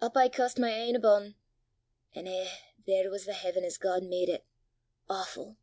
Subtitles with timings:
[0.00, 1.34] Up I cuist my e'en abune
[2.14, 2.48] an' eh,
[2.86, 4.46] there was the h'aven as God made it
[5.10, 5.56] awfu'!